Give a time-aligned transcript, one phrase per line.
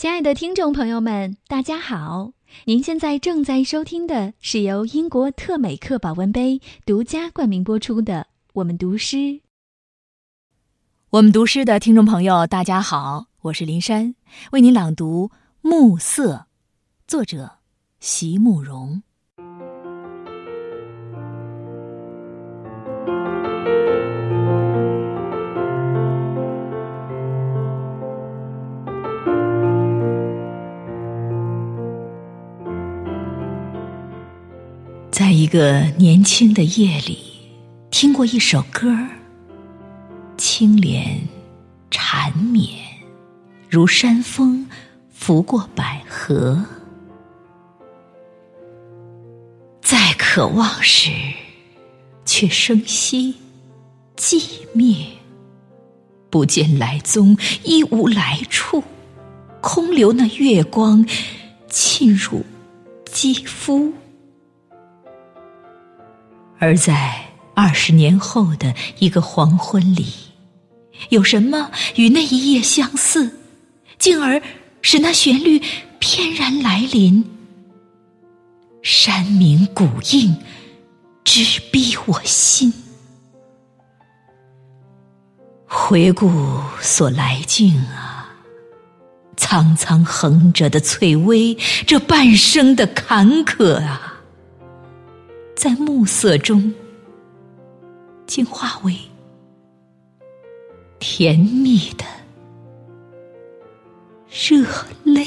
[0.00, 2.32] 亲爱的听众朋友们，大家好！
[2.64, 8.22] 您现在正在收听的是由英国特美克保温杯独家冠名播出的
[8.54, 9.16] 《我们读诗》。
[11.10, 14.14] 我们读诗的听众朋友，大家好，我是林珊，
[14.52, 15.28] 为您朗读
[15.60, 16.34] 《暮色》，
[17.06, 17.58] 作者
[18.00, 19.02] 席慕容。
[35.20, 37.18] 在一个年轻的夜里，
[37.90, 39.06] 听过一首歌儿，
[40.38, 41.20] 清廉
[41.90, 42.66] 缠绵，
[43.68, 44.66] 如山风
[45.12, 46.64] 拂过百合。
[49.82, 51.10] 再渴望时，
[52.24, 53.34] 却生息
[54.16, 54.42] 寂
[54.72, 55.06] 灭，
[56.30, 58.82] 不见来踪，亦无来处，
[59.60, 61.06] 空留那月光
[61.68, 62.42] 沁入
[63.04, 63.92] 肌肤。
[66.60, 70.06] 而在二十年后的一个黄昏里，
[71.08, 73.38] 有什么与那一夜相似，
[73.98, 74.40] 进而
[74.82, 75.60] 使那旋律
[75.98, 77.24] 翩然来临？
[78.82, 80.36] 山鸣谷应，
[81.24, 82.72] 直逼我心。
[85.66, 86.30] 回顾
[86.80, 88.28] 所来境啊，
[89.36, 94.09] 苍苍横着的翠微，这半生的坎坷啊！
[95.60, 96.72] 在暮色中，
[98.26, 98.96] 竟化为
[100.98, 102.04] 甜蜜的
[104.30, 104.64] 热
[105.04, 105.26] 泪。